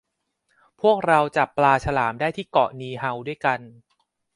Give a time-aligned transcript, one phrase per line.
[0.81, 3.59] พวกเราจับปลาฉลามได้ที่เกาะนีเฮาด้วยกัน